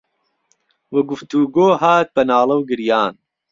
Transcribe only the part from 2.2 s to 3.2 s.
ناڵه و گریان